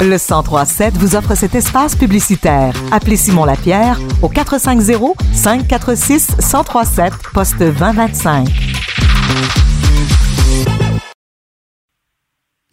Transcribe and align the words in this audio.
Le 0.00 0.18
1037 0.18 0.96
vous 0.98 1.16
offre 1.16 1.34
cet 1.34 1.54
espace 1.54 1.96
publicitaire. 1.96 2.74
Appelez 2.90 3.16
Simon 3.16 3.44
Lapierre 3.44 3.98
au 4.22 4.28
450 4.28 5.16
546 5.32 6.36
1037 6.38 7.12
poste 7.32 7.58
2025. 7.58 8.48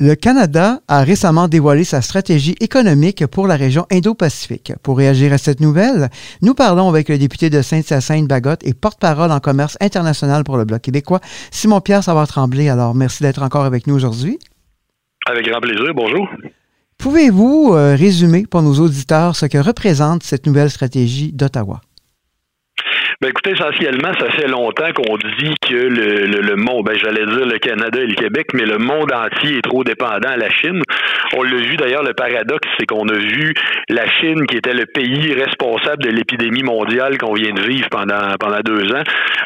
Le 0.02 0.16
Canada 0.16 0.80
a 0.88 1.04
récemment 1.04 1.48
dévoilé 1.48 1.84
sa 1.84 2.02
stratégie 2.02 2.56
économique 2.60 3.28
pour 3.28 3.46
la 3.46 3.56
région 3.56 3.86
Indo-Pacifique. 3.92 4.74
Pour 4.82 4.98
réagir 4.98 5.32
à 5.32 5.38
cette 5.38 5.60
nouvelle, 5.60 6.10
nous 6.42 6.56
parlons 6.56 6.90
avec 6.90 7.08
le 7.08 7.20
député 7.20 7.52
de 7.52 7.62
Sainte-Hyacinthe-Bagotte 7.62 8.66
et 8.66 8.74
porte-parole 8.74 9.32
en 9.32 9.40
commerce 9.40 9.78
international 9.80 10.44
pour 10.44 10.58
le 10.58 10.66
Bloc 10.66 10.82
québécois, 10.82 11.22
Simon-Pierre 11.52 12.04
Savard-Tremblay. 12.04 12.68
Alors, 12.68 12.96
merci 12.96 13.22
d'être 13.22 13.44
encore 13.44 13.66
avec 13.66 13.86
nous 13.86 13.94
aujourd'hui. 13.94 14.40
Avec 15.32 15.48
grand 15.48 15.62
plaisir. 15.62 15.94
Bonjour. 15.96 16.28
Pouvez-vous 16.98 17.72
euh, 17.74 17.96
résumer 17.96 18.46
pour 18.46 18.62
nos 18.62 18.74
auditeurs 18.80 19.38
ce 19.38 19.46
que 19.46 19.58
représente 19.58 20.24
cette 20.24 20.46
nouvelle 20.46 20.70
stratégie 20.70 21.32
d'Ottawa? 21.32 21.80
Ben 23.22 23.30
écoutez, 23.30 23.52
essentiellement, 23.52 24.12
ça 24.20 24.32
fait 24.32 24.48
longtemps 24.48 24.92
qu'on 24.96 25.16
dit 25.16 25.54
que 25.62 25.76
le, 25.76 26.26
le, 26.26 26.56
monde, 26.56 26.86
ben 26.86 26.98
j'allais 26.98 27.24
dire 27.28 27.46
le 27.46 27.60
Canada 27.60 28.02
et 28.02 28.08
le 28.08 28.16
Québec, 28.16 28.48
mais 28.56 28.66
le 28.66 28.80
monde 28.80 29.14
entier 29.14 29.58
est 29.58 29.62
trop 29.62 29.84
dépendant 29.84 30.30
à 30.30 30.38
la 30.38 30.50
Chine. 30.50 30.82
On 31.38 31.44
l'a 31.44 31.58
vu 31.58 31.78
d'ailleurs, 31.78 32.02
le 32.02 32.16
paradoxe, 32.16 32.68
c'est 32.80 32.88
qu'on 32.88 33.08
a 33.10 33.14
vu 33.14 33.54
la 33.90 34.10
Chine, 34.10 34.48
qui 34.48 34.58
était 34.58 34.74
le 34.74 34.88
pays 34.88 35.34
responsable 35.34 36.02
de 36.02 36.10
l'épidémie 36.10 36.64
mondiale 36.64 37.20
qu'on 37.20 37.36
vient 37.36 37.54
de 37.54 37.62
vivre 37.62 37.88
pendant 37.92 38.34
pendant 38.40 38.62
deux 38.62 38.92
ans, 38.92 39.04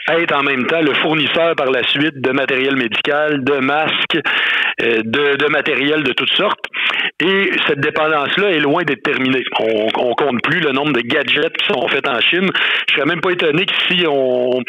être 0.08 0.34
en 0.34 0.44
même 0.44 0.66
temps 0.68 0.82
le 0.82 0.94
fournisseur 0.94 1.54
par 1.58 1.70
la 1.70 1.84
suite 1.84 2.22
de 2.22 2.32
matériel 2.32 2.78
médical, 2.78 3.44
de 3.44 3.58
masques, 3.58 4.20
euh, 4.82 5.02
de, 5.04 5.36
de 5.36 5.48
matériel 5.48 6.04
de 6.04 6.14
toutes 6.14 6.34
sortes. 6.34 6.66
Et 7.24 7.52
cette 7.68 7.80
dépendance-là 7.80 8.52
est 8.52 8.60
loin 8.60 8.84
d'être 8.84 9.04
terminée. 9.04 9.44
On, 9.60 9.88
on 9.98 10.14
compte 10.14 10.42
plus 10.44 10.60
le 10.60 10.72
nombre 10.72 10.94
de 10.94 11.02
gadgets 11.02 11.56
qui 11.58 11.66
sont 11.66 11.88
faits 11.88 12.08
en 12.08 12.20
Chine. 12.20 12.50
Je 12.90 12.96
serais 12.96 13.06
même 13.06 13.22
pas 13.22 13.32
étonné 13.32 13.65
on, 14.08 14.62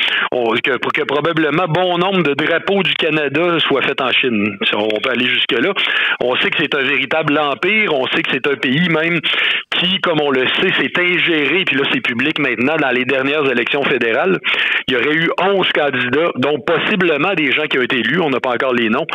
que, 0.63 0.77
que, 0.79 1.03
probablement 1.03 1.67
bon 1.69 1.99
nombre 1.99 2.23
de 2.23 2.35
drapeaux 2.35 2.83
du 2.83 2.95
Canada 2.95 3.59
soient 3.61 3.83
faits 3.83 4.01
en 4.01 4.13
Chine. 4.13 4.57
On 4.75 5.01
peut 5.01 5.11
aller 5.11 5.27
jusque-là. 5.27 5.73
On 6.21 6.37
sait 6.37 6.51
que 6.51 6.57
c'est 6.59 6.75
un 6.75 6.83
véritable 6.83 7.39
empire. 7.39 7.93
On 7.95 8.07
sait 8.09 8.23
que 8.23 8.31
c'est 8.33 8.47
un 8.47 8.57
pays 8.57 8.89
même 8.89 9.21
qui, 9.79 10.01
comme 10.01 10.21
on 10.21 10.31
le 10.31 10.47
sait, 10.61 10.73
s'est 10.73 10.93
ingéré, 10.99 11.65
puis 11.65 11.77
là 11.77 11.85
c'est 11.93 12.01
public 12.01 12.39
maintenant, 12.39 12.77
dans 12.77 12.91
les 12.91 13.05
dernières 13.05 13.45
élections 13.51 13.83
fédérales. 13.83 14.39
Il 14.89 14.95
y 14.95 14.97
aurait 14.97 15.15
eu 15.15 15.29
11 15.41 15.69
candidats, 15.73 16.31
dont 16.37 16.59
possiblement 16.61 17.35
des 17.35 17.53
gens 17.53 17.65
qui 17.65 17.79
ont 17.79 17.83
été 17.83 17.99
élus, 17.99 18.21
on 18.21 18.31
n'a 18.31 18.41
pas 18.41 18.55
encore 18.55 18.75
les 18.75 18.89
noms, 18.89 19.07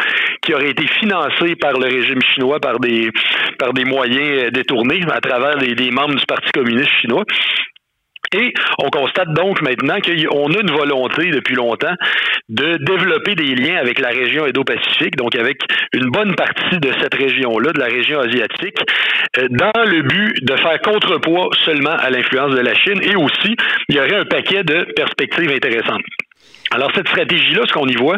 qui 0.42 0.54
auraient 0.54 0.70
été 0.70 0.86
financés 1.00 1.56
par 1.56 1.74
le 1.74 1.86
régime 1.86 2.22
chinois 2.34 2.59
par 2.59 2.80
des, 2.80 3.09
par 3.58 3.74
des 3.74 3.86
moyens 3.86 4.52
détournés 4.52 5.02
à 5.12 5.20
travers 5.22 5.58
des 5.58 5.92
membres 5.92 6.16
du 6.16 6.26
Parti 6.26 6.52
communiste 6.52 6.92
chinois. 7.02 7.24
Et 8.34 8.54
on 8.80 8.90
constate 8.90 9.34
donc 9.34 9.62
maintenant 9.62 10.00
qu'on 10.00 10.54
a 10.54 10.60
une 10.60 10.72
volonté 10.72 11.32
depuis 11.32 11.56
longtemps 11.56 11.96
de 12.50 12.78
développer 12.78 13.36
des 13.36 13.56
liens 13.56 13.78
avec 13.78 14.00
la 14.00 14.10
région 14.10 14.46
Indo-Pacifique, 14.46 15.16
donc 15.16 15.36
avec 15.36 15.58
une 15.94 16.10
bonne 16.10 16.36
partie 16.36 16.80
de 16.80 16.92
cette 17.02 17.14
région-là, 17.14 17.72
de 17.74 17.80
la 17.80 17.88
région 17.88 18.20
asiatique, 18.20 18.78
euh, 19.38 19.48
dans 19.50 19.86
le 19.86 20.02
but 20.04 20.44
de 20.44 20.56
faire 20.56 20.80
contrepoids 20.82 21.50
seulement 21.66 21.96
à 21.96 22.09
l'influence 22.09 22.54
de 22.54 22.62
la 22.62 22.74
Chine 22.76 23.02
et 23.04 23.16
aussi, 23.16 23.56
il 23.90 23.96
y 23.96 24.00
aurait 24.00 24.16
un 24.16 24.26
paquet 24.26 24.64
de 24.64 24.86
perspectives 24.96 25.52
intéressantes. 25.52 26.02
Alors, 26.74 26.90
cette 26.96 27.09
stratégie-là, 27.09 27.64
ce 27.68 27.74
qu'on 27.74 27.88
y 27.88 27.96
voit, 27.96 28.18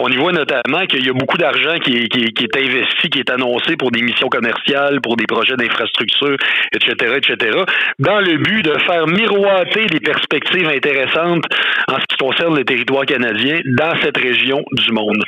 on 0.00 0.08
y 0.08 0.16
voit 0.16 0.32
notamment 0.32 0.86
qu'il 0.86 1.04
y 1.04 1.10
a 1.10 1.12
beaucoup 1.12 1.36
d'argent 1.36 1.78
qui 1.78 1.96
est, 1.96 2.56
investi, 2.56 3.10
qui 3.10 3.20
est 3.20 3.30
annoncé 3.30 3.76
pour 3.76 3.90
des 3.90 4.02
missions 4.02 4.28
commerciales, 4.28 5.00
pour 5.00 5.16
des 5.16 5.26
projets 5.26 5.56
d'infrastructure, 5.56 6.36
etc., 6.72 7.16
etc., 7.16 7.58
dans 7.98 8.20
le 8.20 8.38
but 8.38 8.62
de 8.62 8.78
faire 8.80 9.06
miroiter 9.06 9.86
des 9.86 10.00
perspectives 10.00 10.68
intéressantes 10.68 11.44
en 11.88 11.94
ce 11.94 12.04
qui 12.08 12.16
concerne 12.16 12.56
le 12.56 12.64
territoire 12.64 13.04
canadien 13.04 13.60
dans 13.64 13.94
cette 14.02 14.16
région 14.16 14.64
du 14.72 14.92
monde. 14.92 15.22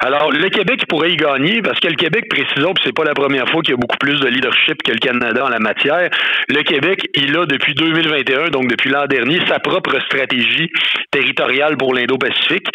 Alors, 0.00 0.30
le 0.30 0.48
Québec 0.48 0.84
pourrait 0.88 1.12
y 1.12 1.16
gagner 1.16 1.62
parce 1.62 1.80
que 1.80 1.88
le 1.88 1.94
Québec, 1.94 2.26
précisons, 2.28 2.74
puis 2.74 2.84
c'est 2.84 2.94
pas 2.94 3.04
la 3.04 3.14
première 3.14 3.48
fois 3.48 3.62
qu'il 3.62 3.72
y 3.72 3.74
a 3.74 3.80
beaucoup 3.80 3.98
plus 3.98 4.20
de 4.20 4.28
leadership 4.28 4.82
que 4.82 4.92
le 4.92 4.98
Canada 4.98 5.44
en 5.44 5.48
la 5.48 5.58
matière. 5.58 6.10
Le 6.48 6.62
Québec, 6.62 7.06
il 7.14 7.36
a 7.36 7.46
depuis 7.46 7.74
2021, 7.74 8.50
donc 8.50 8.68
depuis 8.68 8.90
l'an 8.90 9.06
dernier, 9.06 9.40
sa 9.48 9.58
propre 9.58 9.98
stratégie 10.00 10.70
territoriale 11.10 11.76
pour 11.76 11.94
lindo 11.94 12.18
pacifique 12.18 12.68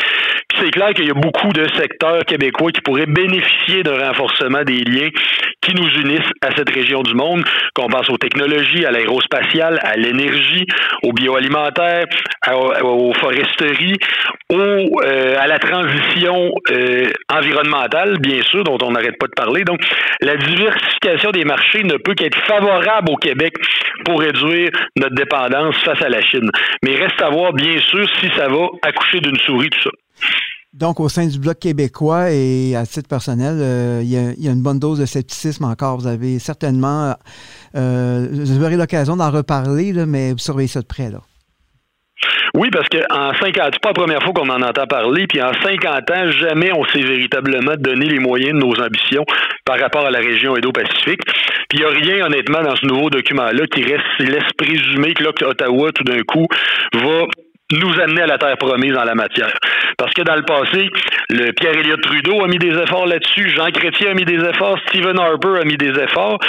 c'est 0.60 0.72
clair 0.72 0.94
qu'il 0.94 1.06
y 1.06 1.12
a 1.12 1.14
beaucoup 1.14 1.41
de 1.50 1.68
secteurs 1.78 2.24
québécois 2.26 2.72
qui 2.72 2.82
pourraient 2.82 3.06
bénéficier 3.06 3.84
d'un 3.84 4.08
renforcement 4.08 4.64
des 4.64 4.84
liens 4.84 5.10
qui 5.62 5.76
nous 5.76 5.88
unissent 6.02 6.32
à 6.42 6.56
cette 6.56 6.70
région 6.70 7.02
du 7.04 7.14
monde, 7.14 7.44
qu'on 7.76 7.88
pense 7.88 8.10
aux 8.10 8.18
technologies, 8.18 8.86
à 8.86 8.92
l'aérospatiale, 8.92 9.80
à 9.84 9.96
l'énergie, 9.96 10.66
au 11.04 11.14
bioalimentaire, 11.14 12.06
aux 12.84 13.14
foresteries, 13.14 13.98
euh, 14.52 15.36
à 15.40 15.48
la 15.48 15.60
transition 15.60 16.52
euh, 16.72 17.10
environnementale, 17.32 18.18
bien 18.20 18.42
sûr, 18.44 18.64
dont 18.64 18.78
on 18.82 18.92
n'arrête 18.92 19.18
pas 19.20 19.28
de 19.28 19.34
parler. 19.36 19.64
Donc, 19.64 19.82
la 20.22 20.36
diversification 20.36 21.32
des 21.32 21.46
marchés 21.46 21.84
ne 21.84 21.98
peut 21.98 22.16
qu'être 22.16 22.38
favorable 22.48 23.12
au 23.12 23.16
Québec 23.16 23.54
pour 24.04 24.20
réduire 24.20 24.70
notre 24.98 25.16
dépendance 25.16 25.76
face 25.84 26.02
à 26.02 26.10
la 26.10 26.22
Chine. 26.22 26.50
Mais 26.84 26.96
reste 26.96 27.22
à 27.22 27.30
voir, 27.30 27.54
bien 27.54 27.80
sûr, 27.80 28.08
si 28.20 28.30
ça 28.36 28.48
va 28.48 28.68
accoucher 28.82 29.20
d'une 29.20 29.38
souris, 29.40 29.70
tout 29.70 29.82
ça. 29.84 29.92
Donc, 30.74 31.02
au 31.02 31.10
sein 31.10 31.28
du 31.28 31.38
Bloc 31.38 31.60
québécois 31.60 32.32
et 32.32 32.78
à 32.78 32.86
titre 32.86 33.10
personnel, 33.10 33.58
euh, 33.60 34.00
il, 34.04 34.10
y 34.10 34.48
a, 34.48 34.52
une 34.52 34.64
bonne 34.64 34.80
dose 34.80 35.00
de 35.00 35.06
scepticisme 35.06 35.66
encore. 35.66 35.98
Vous 35.98 36.08
avez 36.08 36.40
certainement, 36.40 37.14
euh, 37.76 38.28
vous 38.32 38.64
aurez 38.64 38.78
l'occasion 38.78 39.18
d'en 39.18 39.32
reparler, 39.32 39.92
mais 40.08 40.32
vous 40.32 40.38
surveillez 40.38 40.70
ça 40.70 40.80
de 40.80 40.88
près. 40.88 41.12
Là. 41.12 41.20
Oui, 42.54 42.70
parce 42.72 42.88
qu'en 42.88 43.34
50 43.34 43.70
c'est 43.74 43.82
pas 43.82 43.90
la 43.90 43.94
première 43.94 44.24
fois 44.24 44.32
qu'on 44.34 44.50
en 44.50 44.62
entend 44.62 44.86
parler, 44.86 45.26
puis 45.28 45.42
en 45.42 45.52
50 45.54 46.12
ans, 46.12 46.32
jamais 46.32 46.72
on 46.74 46.86
s'est 46.86 47.02
véritablement 47.02 47.76
donné 47.78 48.06
les 48.06 48.20
moyens 48.20 48.54
de 48.54 48.60
nos 48.60 48.74
ambitions 48.82 49.26
par 49.66 49.78
rapport 49.78 50.06
à 50.06 50.12
la 50.12 50.20
région 50.20 50.56
Indo-Pacifique. 50.56 51.22
Puis 51.70 51.80
il 51.80 51.80
n'y 51.80 51.86
a 51.86 51.90
rien, 51.90 52.26
honnêtement, 52.26 52.62
dans 52.62 52.76
ce 52.78 52.86
nouveau 52.86 53.10
document-là 53.10 53.68
qui 53.68 53.84
reste, 53.84 54.04
laisse 54.20 54.52
présumer 54.58 55.14
que 55.14 55.24
là, 55.24 55.32
Ottawa, 55.42 55.92
tout 55.92 56.04
d'un 56.04 56.22
coup, 56.24 56.48
va 56.94 57.26
nous 57.72 58.00
amener 58.00 58.22
à 58.22 58.28
la 58.28 58.38
terre 58.38 58.58
promise 58.58 58.96
en 58.96 59.04
la 59.04 59.16
matière. 59.16 59.52
Parce 59.98 60.14
que 60.14 60.22
dans 60.22 60.36
le 60.36 60.44
passé, 60.44 60.90
le 61.30 61.52
Pierre 61.54 61.78
Elliott 61.78 62.02
Trudeau 62.02 62.44
a 62.44 62.48
mis 62.48 62.58
des 62.58 62.76
efforts 62.76 63.06
là-dessus, 63.06 63.50
Jean 63.50 63.70
Chrétien 63.72 64.12
a 64.12 64.14
mis 64.14 64.26
des 64.26 64.44
efforts, 64.44 64.78
Stephen 64.88 65.20
Harper 65.20 65.62
a 65.62 65.64
mis 65.64 65.78
des 65.78 65.92
efforts, 65.92 66.40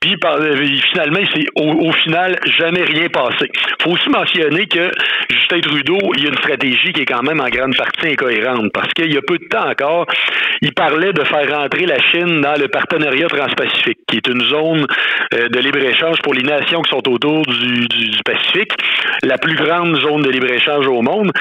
puis 0.00 0.16
euh, 0.24 0.66
finalement, 0.90 1.20
c'est 1.34 1.46
au, 1.54 1.92
final 1.92 2.36
jamais 2.58 2.82
rien 2.82 3.08
passé. 3.08 3.50
faut 3.82 3.90
aussi 3.90 4.08
mentionner 4.08 4.66
que 4.66 4.90
Justin 5.30 5.60
Trudeau, 5.60 5.98
il 6.16 6.24
y 6.24 6.26
a 6.26 6.30
une 6.30 6.38
stratégie 6.38 6.92
qui 6.92 7.02
est 7.02 7.06
quand 7.06 7.22
même 7.22 7.40
en 7.40 7.48
grande 7.48 7.76
partie 7.76 8.08
incohérente, 8.08 8.72
parce 8.72 8.92
qu'il 8.94 9.12
y 9.12 9.16
a 9.16 9.22
peu 9.22 9.38
de 9.38 9.44
temps 9.44 9.68
encore, 9.68 10.06
il 10.60 10.72
parlait 10.72 11.12
de 11.12 11.24
faire 11.24 11.48
rentrer 11.56 11.86
la 11.86 12.00
Chine 12.10 12.40
dans 12.40 12.58
le 12.58 12.68
partenariat 12.68 13.28
transpacifique, 13.28 13.98
qui 14.08 14.16
est 14.16 14.28
une 14.28 14.42
zone 14.42 14.86
euh, 15.34 15.48
de 15.48 15.58
libre-échange 15.60 16.18
pour 16.22 16.34
les 16.34 16.42
nations 16.42 16.82
qui 16.82 16.90
sont 16.90 17.08
autour 17.08 17.42
du, 17.46 17.86
du, 17.86 18.08
du 18.08 18.22
Pacifique, 18.24 18.72
la 19.22 19.38
plus 19.38 19.54
grande 19.54 19.96
zone 20.00 20.22
de 20.22 20.30
libre-échange 20.30 20.61
au 20.68 21.02
monde. 21.02 21.32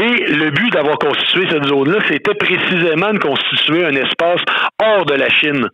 Et 0.00 0.32
le 0.32 0.50
but 0.50 0.72
d'avoir 0.72 0.98
constitué 0.98 1.46
cette 1.50 1.64
zone-là, 1.64 1.98
c'était 2.08 2.34
précisément 2.34 3.12
de 3.12 3.18
constituer 3.18 3.84
un 3.84 3.94
espace 3.94 4.40
hors 4.80 5.04
de 5.06 5.14
la 5.14 5.28
Chine. 5.28 5.68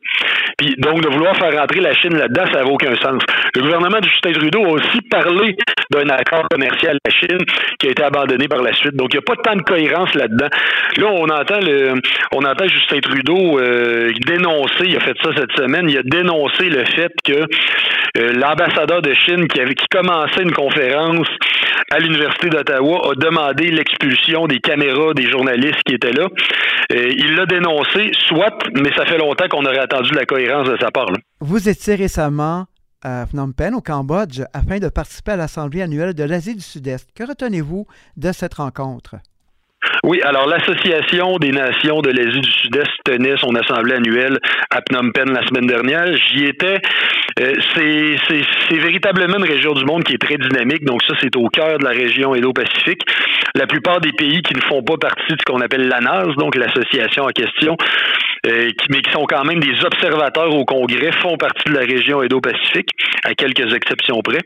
Puis 0.56 0.74
donc 0.78 1.02
de 1.02 1.08
vouloir 1.08 1.36
faire 1.36 1.58
rentrer 1.58 1.80
la 1.80 1.94
Chine 1.94 2.16
là-dedans, 2.16 2.44
ça 2.52 2.62
n'a 2.62 2.66
aucun 2.66 2.94
sens. 2.96 3.22
Le 3.54 3.62
gouvernement 3.62 4.00
de 4.00 4.06
Justin 4.06 4.32
Trudeau 4.32 4.64
a 4.64 4.70
aussi 4.70 5.00
parlé 5.10 5.56
d'un 5.90 6.08
accord 6.08 6.46
commercial 6.50 6.96
avec 6.96 7.02
la 7.04 7.10
Chine 7.10 7.46
qui 7.78 7.88
a 7.88 7.90
été 7.90 8.02
abandonné 8.02 8.48
par 8.48 8.62
la 8.62 8.72
suite. 8.72 8.94
Donc 8.96 9.12
il 9.12 9.18
n'y 9.18 9.24
a 9.24 9.34
pas 9.34 9.42
tant 9.42 9.56
de 9.56 9.62
cohérence 9.62 10.14
là-dedans. 10.14 10.48
Là, 10.96 11.06
on 11.10 11.28
entend 11.28 11.60
le, 11.60 11.94
on 12.32 12.44
entend 12.44 12.66
Justin 12.66 13.00
Trudeau 13.00 13.58
euh, 13.58 14.12
dénoncer, 14.26 14.84
il 14.84 14.96
a 14.96 15.00
fait 15.00 15.16
ça 15.22 15.30
cette 15.36 15.52
semaine, 15.52 15.88
il 15.88 15.98
a 15.98 16.02
dénoncé 16.02 16.68
le 16.70 16.84
fait 16.84 17.12
que 17.24 17.46
euh, 18.16 18.32
l'ambassadeur 18.32 19.02
de 19.02 19.12
Chine 19.12 19.48
qui, 19.48 19.60
avait, 19.60 19.74
qui 19.74 19.86
commençait 19.90 20.42
une 20.42 20.52
conférence 20.52 21.26
à 21.90 21.98
l'Université 21.98 22.48
d'Ottawa 22.48 22.93
a 23.00 23.14
demandé 23.14 23.70
l'expulsion 23.70 24.46
des 24.46 24.60
caméras 24.60 25.14
des 25.14 25.30
journalistes 25.30 25.82
qui 25.86 25.94
étaient 25.94 26.12
là. 26.12 26.28
Euh, 26.92 27.12
il 27.16 27.34
l'a 27.34 27.46
dénoncé, 27.46 28.10
soit, 28.28 28.58
mais 28.74 28.92
ça 28.96 29.06
fait 29.06 29.18
longtemps 29.18 29.48
qu'on 29.48 29.64
aurait 29.64 29.78
attendu 29.78 30.10
la 30.12 30.24
cohérence 30.24 30.68
de 30.68 30.76
sa 30.80 30.90
part. 30.90 31.06
Vous 31.40 31.68
étiez 31.68 31.94
récemment 31.94 32.66
à 33.02 33.26
Phnom 33.26 33.52
Penh, 33.52 33.74
au 33.74 33.80
Cambodge, 33.80 34.42
afin 34.52 34.78
de 34.78 34.88
participer 34.88 35.32
à 35.32 35.36
l'Assemblée 35.36 35.82
annuelle 35.82 36.14
de 36.14 36.24
l'Asie 36.24 36.54
du 36.54 36.62
Sud-Est. 36.62 37.10
Que 37.14 37.24
retenez-vous 37.24 37.86
de 38.16 38.32
cette 38.32 38.54
rencontre? 38.54 39.16
Oui, 40.06 40.20
alors 40.20 40.46
l'Association 40.46 41.38
des 41.38 41.50
nations 41.50 42.02
de 42.02 42.10
l'Asie 42.10 42.40
du 42.40 42.52
Sud-Est 42.52 42.90
tenait 43.06 43.38
son 43.38 43.54
assemblée 43.54 43.94
annuelle 43.94 44.38
à 44.68 44.82
Phnom 44.82 45.10
Penh 45.12 45.32
la 45.32 45.46
semaine 45.46 45.66
dernière. 45.66 46.14
J'y 46.28 46.44
étais. 46.44 46.78
Euh, 47.40 47.54
c'est 47.74 48.76
véritablement 48.76 49.38
une 49.38 49.50
région 49.50 49.72
du 49.72 49.82
monde 49.86 50.04
qui 50.04 50.12
est 50.12 50.18
très 50.18 50.36
dynamique. 50.36 50.84
Donc 50.84 51.02
ça, 51.04 51.14
c'est 51.22 51.34
au 51.36 51.48
cœur 51.48 51.78
de 51.78 51.84
la 51.84 51.92
région 51.92 52.34
Indo-Pacifique. 52.34 53.00
La 53.54 53.66
plupart 53.66 54.02
des 54.02 54.12
pays 54.12 54.42
qui 54.42 54.54
ne 54.54 54.60
font 54.60 54.82
pas 54.82 54.98
partie 54.98 55.32
de 55.32 55.38
ce 55.38 55.50
qu'on 55.50 55.62
appelle 55.62 55.88
l'ANAS, 55.88 56.34
donc 56.36 56.54
l'association 56.54 57.24
en 57.24 57.28
question, 57.28 57.74
mais 58.44 59.00
qui 59.00 59.10
sont 59.12 59.24
quand 59.26 59.44
même 59.44 59.60
des 59.60 59.84
observateurs 59.84 60.54
au 60.54 60.64
Congrès, 60.64 61.12
font 61.22 61.36
partie 61.36 61.68
de 61.68 61.74
la 61.74 61.80
région 61.80 62.20
Indo-Pacifique, 62.20 62.90
à 63.24 63.34
quelques 63.34 63.72
exceptions 63.74 64.20
près. 64.22 64.40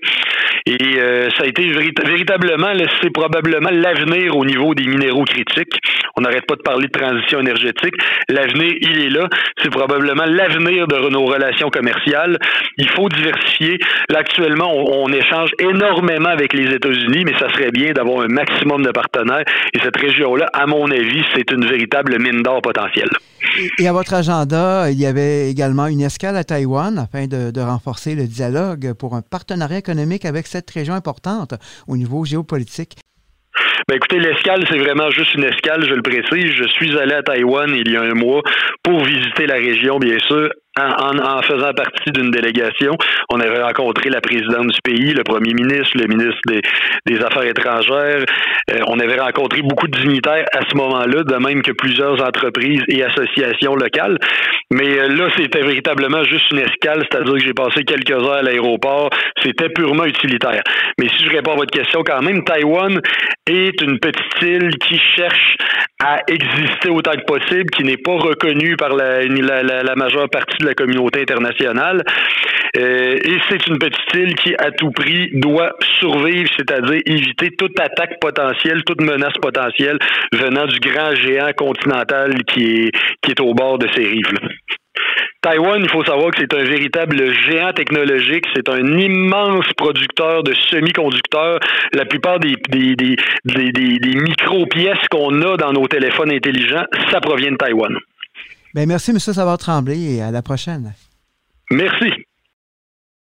Et 0.67 0.99
ça 1.37 1.45
a 1.45 1.47
été 1.47 1.71
véritablement, 1.71 2.73
c'est 3.03 3.13
probablement 3.13 3.71
l'avenir 3.71 4.37
au 4.37 4.45
niveau 4.45 4.75
des 4.75 4.87
minéraux 4.87 5.25
critiques. 5.25 5.79
On 6.19 6.23
n'arrête 6.23 6.47
pas 6.47 6.57
de 6.57 6.63
parler 6.63 6.89
de 6.89 6.99
transition 6.99 7.39
énergétique. 7.39 7.95
L'avenir, 8.29 8.73
il 8.81 9.07
est 9.07 9.09
là. 9.09 9.29
C'est 9.63 9.71
probablement 9.71 10.25
l'avenir 10.27 10.89
de 10.89 11.11
nos 11.11 11.25
relations 11.25 11.71
commerciales. 11.71 12.37
Il 12.77 12.89
faut 12.91 13.09
diversifier. 13.09 13.79
Là, 14.11 14.19
actuellement, 14.19 14.75
on, 14.75 15.13
échange 15.13 15.51
énormément 15.61 16.31
avec 16.31 16.55
les 16.55 16.75
États-Unis, 16.75 17.25
mais 17.25 17.39
ça 17.39 17.49
serait 17.51 17.71
bien 17.71 17.93
d'avoir 17.93 18.23
un 18.23 18.27
maximum 18.29 18.83
de 18.83 18.91
partenaires. 18.91 19.45
Et 19.73 19.79
cette 19.79 19.97
région-là, 19.97 20.47
à 20.53 20.67
mon 20.67 20.91
avis, 20.91 21.23
c'est 21.37 21.53
une 21.53 21.65
véritable 21.65 22.19
mine 22.19 22.43
d'or 22.43 22.63
potentielle. 22.63 23.11
Et 23.79 23.87
à 23.87 23.93
votre 23.93 24.15
agenda, 24.15 24.91
il 24.91 24.99
y 24.99 25.07
avait 25.07 25.49
également 25.49 25.87
une 25.87 26.01
escale 26.01 26.37
à 26.37 26.43
Taïwan 26.43 26.99
afin 26.99 27.29
de, 27.29 27.61
renforcer 27.61 28.17
le 28.17 28.27
dialogue 28.27 28.93
pour 28.95 29.15
un 29.15 29.23
partenariat 29.23 29.79
économique 29.79 30.25
avec 30.25 30.49
cette 30.49 30.69
région 30.71 30.95
importante 30.95 31.55
au 31.87 31.97
niveau 31.97 32.25
géopolitique. 32.25 32.97
Ben 33.87 33.97
écoutez, 33.97 34.19
l'escale, 34.19 34.65
c'est 34.69 34.79
vraiment 34.79 35.11
juste 35.11 35.35
une 35.35 35.45
escale, 35.45 35.85
je 35.89 35.95
le 35.95 36.03
précise. 36.03 36.53
Je 36.53 36.67
suis 36.69 36.99
allé 36.99 37.15
à 37.15 37.23
Taïwan 37.23 37.71
il 37.75 37.91
y 37.91 37.97
a 37.97 38.03
un 38.03 38.15
mois 38.15 38.43
pour 38.83 39.05
visiter 39.05 39.47
la 39.47 39.55
région, 39.55 39.99
bien 39.99 40.19
sûr, 40.19 40.51
en, 40.79 41.43
faisant 41.43 41.73
partie 41.73 42.11
d'une 42.13 42.31
délégation. 42.31 42.97
On 43.31 43.41
avait 43.41 43.63
rencontré 43.63 44.11
la 44.11 44.21
présidente 44.21 44.69
du 44.69 44.81
pays, 44.83 45.13
le 45.13 45.25
premier 45.25 45.55
ministre, 45.55 45.97
le 45.97 46.07
ministre 46.07 46.41
des, 47.07 47.19
Affaires 47.19 47.47
étrangères. 47.47 48.25
Euh, 48.71 48.79
on 48.87 48.99
avait 49.01 49.19
rencontré 49.19 49.61
beaucoup 49.63 49.89
de 49.89 49.99
dignitaires 49.99 50.45
à 50.53 50.61
ce 50.69 50.77
moment-là, 50.77 51.25
de 51.25 51.35
même 51.37 51.63
que 51.63 51.73
plusieurs 51.73 52.23
entreprises 52.23 52.83
et 52.89 53.03
associations 53.03 53.75
locales. 53.75 54.19
Mais 54.73 54.99
euh, 54.99 55.09
là, 55.09 55.29
c'était 55.37 55.63
véritablement 55.63 56.23
juste 56.25 56.51
une 56.53 56.61
escale, 56.61 57.05
c'est-à-dire 57.11 57.33
que 57.33 57.41
j'ai 57.41 57.55
passé 57.55 57.83
quelques 57.85 58.13
heures 58.13 58.35
à 58.35 58.43
l'aéroport. 58.43 59.11
C'était 59.43 59.69
purement 59.71 60.05
utilitaire. 60.05 60.63
Mais 61.01 61.09
si 61.09 61.25
je 61.25 61.31
réponds 61.31 61.53
à 61.53 61.57
votre 61.57 61.77
question 61.77 62.03
quand 62.05 62.23
même, 62.23 62.45
Taïwan 62.45 63.01
est 63.49 63.68
une 63.83 63.99
petite 63.99 64.43
île 64.43 64.71
qui 64.79 64.99
cherche 65.17 65.57
à 66.01 66.21
exister 66.29 66.91
autant 66.91 67.13
que 67.13 67.25
possible, 67.25 67.71
qui 67.71 67.83
n'est 67.83 67.97
pas 67.97 68.17
reconnue 68.17 68.77
par 68.77 68.91
la, 68.95 69.25
la, 69.25 69.63
la 69.83 69.95
majeure 69.97 70.29
partie 70.31 70.59
de 70.59 70.67
la 70.67 70.75
communauté 70.75 71.23
internationale. 71.23 72.05
Euh, 72.77 73.17
et 73.25 73.39
c'est 73.49 73.67
une 73.67 73.79
petite 73.79 74.15
île 74.15 74.35
qui, 74.37 74.55
à 74.59 74.71
tout 74.71 74.91
prix, 74.91 75.31
doit 75.33 75.75
survivre, 75.99 76.51
c'est-à-dire 76.57 77.01
éviter 77.07 77.51
toute 77.51 77.79
attaque 77.81 78.21
potentielle, 78.21 78.85
toute 78.85 79.01
menace 79.01 79.37
potentielle 79.41 79.99
venant 80.33 80.67
du 80.67 80.79
grand 80.79 81.15
géant 81.15 81.51
continental 81.57 82.45
qui 82.45 82.65
est, 82.65 82.91
qui 83.23 83.31
est 83.33 83.41
au 83.41 83.55
bord 83.55 83.79
de 83.79 83.89
ces 83.95 84.05
rives-là. 84.05 84.49
Taïwan, 85.41 85.81
il 85.81 85.89
faut 85.89 86.05
savoir 86.05 86.33
que 86.33 86.39
c'est 86.41 86.53
un 86.53 86.65
véritable 86.65 87.33
géant 87.47 87.73
technologique. 87.73 88.45
C'est 88.55 88.69
un 88.69 88.99
immense 88.99 89.67
producteur 89.77 90.43
de 90.43 90.53
semi-conducteurs. 90.71 91.61
La 91.93 92.05
plupart 92.05 92.41
des, 92.41 92.57
des, 92.71 92.97
des, 92.97 93.73
des 93.73 94.15
micro-pièces 94.15 95.07
qu'on 95.11 95.41
a 95.43 95.57
dans 95.57 95.73
nos 95.73 95.87
téléphones 95.87 96.33
intelligents, 96.33 96.85
ça 97.11 97.21
provient 97.21 97.53
de 97.53 97.57
Taïwan. 97.57 97.95
Bien, 98.75 98.87
merci, 98.87 99.13
M. 99.13 99.19
Savard 99.21 99.59
Tremblay, 99.59 100.17
et 100.17 100.23
à 100.23 100.31
la 100.31 100.43
prochaine. 100.43 100.93
Merci. 101.71 102.13